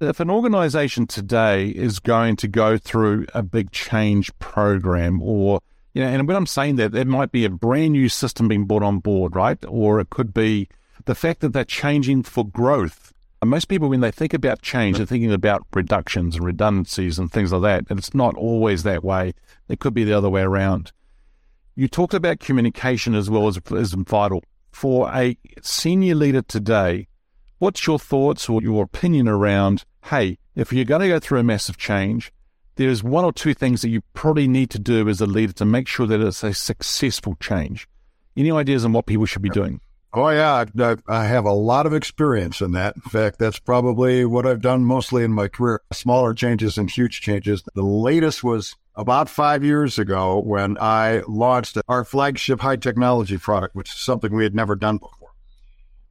[0.01, 5.61] If an organization today is going to go through a big change program or
[5.93, 8.67] you know, and when I'm saying that, it might be a brand new system being
[8.67, 9.59] brought on board, right?
[9.67, 10.69] Or it could be
[11.07, 13.13] the fact that they're changing for growth.
[13.43, 17.33] And most people, when they think about change, they're thinking about reductions and redundancies and
[17.33, 17.91] things like that.
[17.91, 19.35] And it's not always that way.
[19.69, 20.93] It could be the other way around.
[21.75, 27.09] You talked about communication as well as, as vital for a senior leader today,
[27.59, 31.45] what's your thoughts or your opinion around, hey, if you're going to go through a
[31.45, 32.33] massive change,
[32.77, 35.65] there's one or two things that you probably need to do as a leader to
[35.65, 37.89] make sure that it's a successful change.
[38.37, 39.81] Any ideas on what people should be doing?
[40.15, 40.65] Oh, yeah.
[40.81, 42.97] I, I, have a lot of experience in that.
[42.97, 47.21] In fact, that's probably what I've done mostly in my career smaller changes and huge
[47.21, 47.63] changes.
[47.75, 53.75] The latest was about five years ago when I launched our flagship high technology product,
[53.75, 55.18] which is something we had never done before.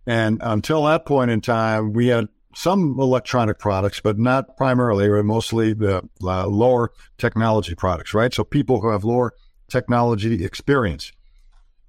[0.08, 5.22] And until that point in time, we had some electronic products, but not primarily, or
[5.22, 8.34] mostly the uh, lower technology products, right?
[8.34, 9.34] So people who have lower
[9.68, 11.12] technology experience.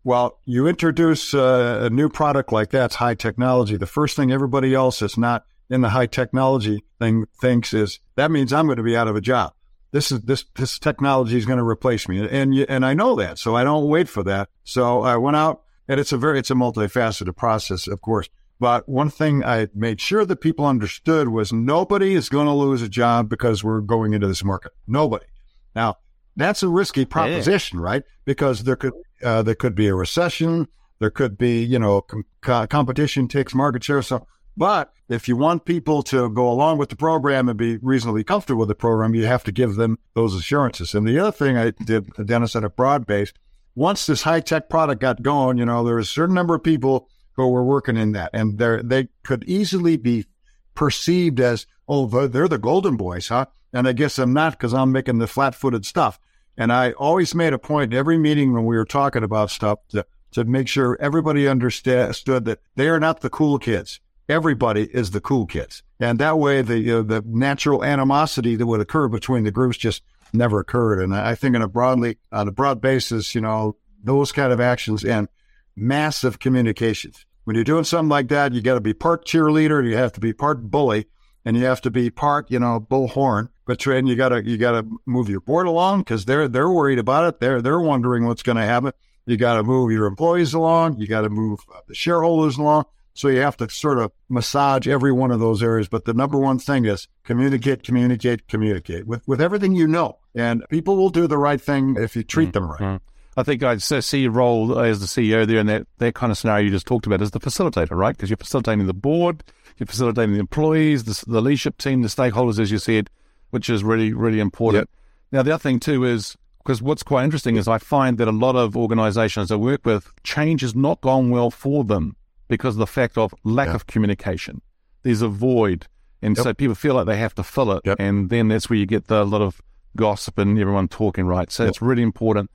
[0.05, 3.77] Well, you introduce uh, a new product like that's high technology.
[3.77, 8.31] The first thing everybody else that's not in the high technology thing thinks is that
[8.31, 9.53] means I'm going to be out of a job
[9.93, 13.39] this is this this technology is going to replace me, and and I know that,
[13.39, 14.49] so I don't wait for that.
[14.65, 18.29] So I went out, and it's a very it's a multifaceted process, of course.
[18.61, 22.83] But one thing I made sure that people understood was nobody is going to lose
[22.83, 24.73] a job because we're going into this market.
[24.87, 25.27] Nobody.
[25.75, 25.97] Now
[26.37, 27.85] that's a risky proposition, yeah.
[27.85, 28.03] right?
[28.25, 32.25] Because there could uh, there could be a recession, there could be you know com-
[32.69, 34.03] competition takes market share.
[34.03, 34.27] So
[34.59, 38.59] but if you want people to go along with the program and be reasonably comfortable
[38.59, 40.95] with the program, you have to give them those assurances.
[40.95, 43.33] And the other thing I did, Dennis, at a broad base,
[43.79, 46.63] once this high tech product got going, you know, there was a certain number of
[46.63, 50.27] people who were working in that, and they they could easily be
[50.75, 53.47] perceived as, oh, they're the golden boys, huh?
[53.73, 56.19] And I guess I'm not because I'm making the flat footed stuff.
[56.57, 59.79] And I always made a point in every meeting when we were talking about stuff
[59.91, 65.11] to, to make sure everybody understood that they are not the cool kids everybody is
[65.11, 65.83] the cool kids.
[65.99, 70.03] And that way, the uh, the natural animosity that would occur between the groups just
[70.33, 71.01] never occurred.
[71.03, 74.61] And I think on a broadly on a broad basis, you know, those kind of
[74.61, 75.29] actions and
[75.77, 77.25] massive communications.
[77.45, 80.21] When you're doing something like that, you got to be part cheerleader, you have to
[80.21, 81.07] be part bully,
[81.45, 83.49] and you have to be part, you know, bullhorn.
[83.67, 87.25] But then you gotta you gotta move your board along because they're they're worried about
[87.27, 87.41] it.
[87.41, 88.93] They're they're wondering what's going to happen.
[89.27, 90.99] You got to move your employees along.
[90.99, 92.87] You got to move uh, the shareholders along.
[93.19, 95.89] So you have to sort of massage every one of those areas.
[95.89, 100.19] But the number one thing is communicate, communicate, communicate with, with everything you know.
[100.37, 102.53] And people will do the right thing if you treat mm-hmm.
[102.53, 102.81] them right.
[102.81, 103.41] Mm-hmm.
[103.41, 106.39] I think I'd see your role as the CEO there and that, that kind of
[106.39, 108.17] scenario you just talked about as the facilitator, right?
[108.17, 109.43] Because you're facilitating the board,
[109.79, 113.11] you're facilitating the employees, the, the, leadership team, the stakeholders, as you said,
[113.51, 114.83] which is really, really important.
[114.83, 114.91] Yep.
[115.33, 118.33] Now, the other thing too is because what's quite interesting is I find that a
[118.33, 122.15] lot of organizations I work with, change has not gone well for them
[122.49, 123.75] because of the fact of lack yeah.
[123.75, 124.61] of communication.
[125.03, 125.87] There's a void.
[126.21, 126.45] And yep.
[126.45, 127.83] so people feel like they have to fill it.
[127.85, 127.97] Yep.
[128.01, 129.61] And then that's where you get the, a lot of
[129.97, 131.51] gossip and everyone talking, right?
[131.51, 131.71] So yep.
[131.71, 132.51] it's really important.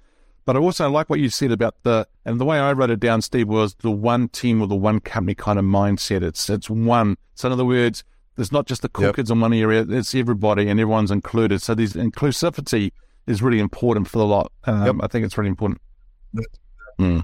[0.46, 3.00] But I also like what you said about the, and the way I wrote it
[3.00, 6.22] down, Steve, was the one team or the one company kind of mindset.
[6.22, 7.16] It's, it's one.
[7.36, 8.04] So in other words,
[8.36, 11.62] there's not just the cool kids in one area, it's everybody and everyone's included.
[11.62, 12.92] So this inclusivity
[13.28, 14.52] is really important for the lot.
[14.66, 15.80] Um, I think it's really important.
[17.00, 17.24] Mm.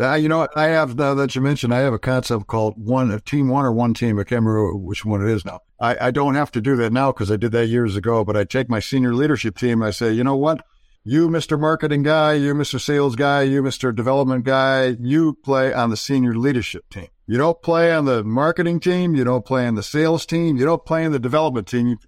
[0.00, 3.10] Uh, you know, I have now that you mentioned, I have a concept called one
[3.10, 4.18] a team one or one team.
[4.18, 5.60] I can't remember which one it is now.
[5.80, 8.24] I, I don't have to do that now because I did that years ago.
[8.24, 9.82] But I take my senior leadership team.
[9.82, 10.64] I say, you know what,
[11.02, 15.90] you, Mister Marketing guy, you, Mister Sales guy, you, Mister Development guy, you play on
[15.90, 17.08] the senior leadership team.
[17.26, 19.16] You don't play on the marketing team.
[19.16, 20.56] You don't play on the sales team.
[20.56, 21.98] You don't play on the development team.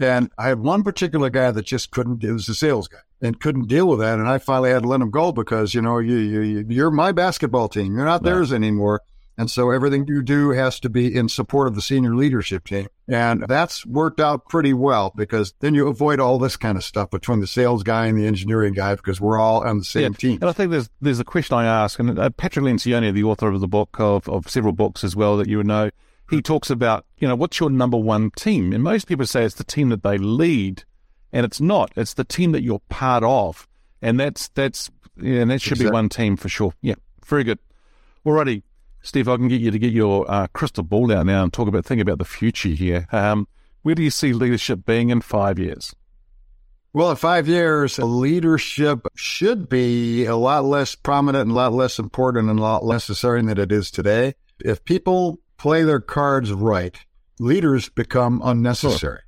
[0.00, 2.22] And I had one particular guy that just couldn't.
[2.22, 4.18] It was the sales guy and couldn't deal with that.
[4.18, 7.12] And I finally had to let him go because, you know, you, you, you're my
[7.12, 7.94] basketball team.
[7.96, 8.30] You're not right.
[8.30, 9.02] theirs anymore.
[9.38, 12.88] And so everything you do has to be in support of the senior leadership team.
[13.06, 17.10] And that's worked out pretty well because then you avoid all this kind of stuff
[17.10, 20.18] between the sales guy and the engineering guy because we're all on the same yeah.
[20.18, 20.38] team.
[20.40, 23.46] And I think there's there's a question I ask, and uh, Patrick Lencioni, the author
[23.46, 25.90] of the book of, of several books as well that you would know,
[26.30, 28.72] he talks about, you know, what's your number one team?
[28.72, 30.82] And most people say it's the team that they lead,
[31.32, 31.92] and it's not.
[31.96, 33.66] It's the team that you're part of,
[34.02, 35.90] and that's that's yeah, and that should exactly.
[35.90, 36.72] be one team for sure.
[36.80, 37.58] Yeah, very good.
[38.24, 38.62] Alrighty,
[39.02, 41.68] Steve, I can get you to get your uh, crystal ball out now and talk
[41.68, 43.06] about think about the future here.
[43.12, 43.48] Um,
[43.82, 45.94] where do you see leadership being in five years?
[46.92, 51.98] Well, in five years, leadership should be a lot less prominent and a lot less
[51.98, 54.34] important and a lot less necessary than it is today.
[54.60, 56.96] If people play their cards right,
[57.38, 58.98] leaders become unnecessary.
[58.98, 59.24] Sure.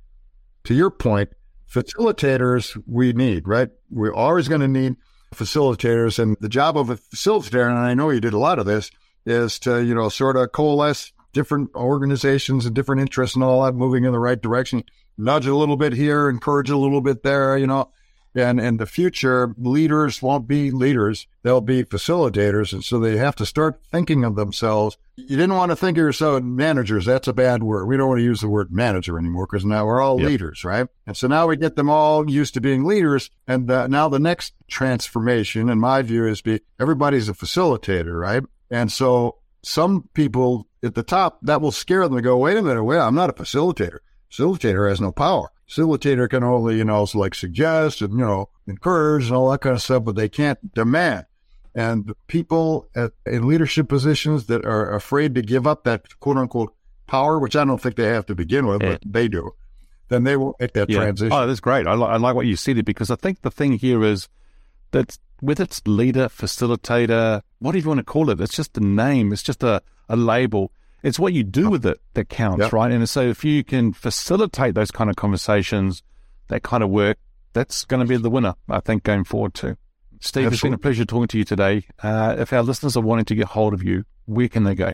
[0.65, 1.29] To your point,
[1.71, 3.69] facilitators we need, right?
[3.89, 4.95] We're always going to need
[5.33, 6.19] facilitators.
[6.19, 8.91] And the job of a facilitator, and I know you did a lot of this,
[9.25, 13.73] is to, you know, sort of coalesce different organizations and different interests and all that
[13.73, 14.83] moving in the right direction.
[15.17, 17.91] Nudge a little bit here, encourage a little bit there, you know.
[18.33, 22.71] And in the future, leaders won't be leaders, they'll be facilitators.
[22.73, 24.97] And so they have to start thinking of themselves.
[25.17, 27.05] You didn't want to think of yourself managers.
[27.05, 27.85] That's a bad word.
[27.85, 30.29] We don't want to use the word manager anymore because now we're all yep.
[30.29, 30.87] leaders, right?
[31.05, 33.29] And so now we get them all used to being leaders.
[33.47, 38.43] And uh, now the next transformation, in my view, is be everybody's a facilitator, right?
[38.69, 42.61] And so some people at the top, that will scare them to go, wait a
[42.61, 43.99] minute, wait, I'm not a facilitator.
[44.31, 45.49] Facilitator has no power.
[45.69, 49.75] Facilitator can only, you know, like suggest and, you know, encourage and all that kind
[49.75, 51.25] of stuff, but they can't demand.
[51.73, 56.73] And people at, in leadership positions that are afraid to give up that quote unquote
[57.07, 58.91] power, which I don't think they have to begin with, yeah.
[58.91, 59.51] but they do,
[60.09, 60.99] then they will make that yeah.
[60.99, 61.31] transition.
[61.31, 61.87] Oh, that's great.
[61.87, 64.27] I, li- I like what you said because I think the thing here is
[64.91, 68.39] that with it's leader, facilitator, what do you want to call it?
[68.41, 69.31] It's just a name.
[69.33, 70.71] It's just a, a label.
[71.03, 72.73] It's what you do with it that counts, yep.
[72.73, 72.91] right?
[72.91, 76.03] And so if you can facilitate those kind of conversations,
[76.47, 77.17] that kind of work,
[77.53, 79.77] that's going to be the winner, I think, going forward too.
[80.19, 80.53] Steve, Absolutely.
[80.53, 81.83] it's been a pleasure talking to you today.
[82.03, 84.93] Uh, if our listeners are wanting to get hold of you, where can they go?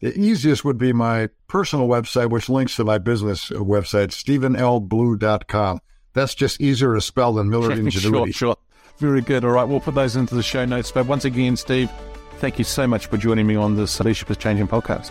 [0.00, 5.80] The easiest would be my personal website, which links to my business website, stephenlblue.com.
[6.12, 8.32] That's just easier to spell than Miller Ingenuity.
[8.32, 8.56] sure, sure.
[8.98, 9.44] Very good.
[9.44, 10.92] All right, we'll put those into the show notes.
[10.92, 11.90] But once again, Steve,
[12.38, 15.10] thank you so much for joining me on this Leadership is Changing podcast.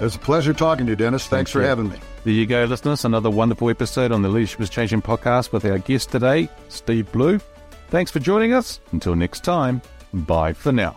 [0.00, 1.26] It was a pleasure talking to you, Dennis.
[1.26, 1.66] Thanks Thank for you.
[1.68, 1.98] having me.
[2.24, 3.04] There you go, listeners.
[3.04, 7.38] Another wonderful episode on the Leadership is Changing podcast with our guest today, Steve Blue.
[7.90, 8.80] Thanks for joining us.
[8.92, 9.80] Until next time,
[10.12, 10.96] bye for now.